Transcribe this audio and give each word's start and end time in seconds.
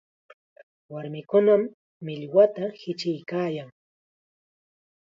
Warmikunam 0.91 1.61
millwata 2.05 2.63
hichiykaayan. 2.79 3.69